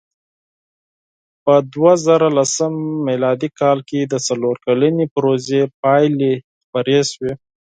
[1.43, 2.73] په دوهزرهلسم
[3.07, 7.31] مېلادي کال کې د څلور کلنې پروژې پایلې خپرې شوې.